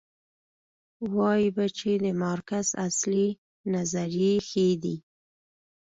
[1.15, 3.27] وایو به چې د مارکس اصلي
[3.73, 4.95] نظریې ښې دي.